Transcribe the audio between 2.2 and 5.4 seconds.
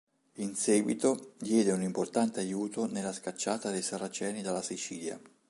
aiuto nella scacciata dei saraceni dalla Sicilia.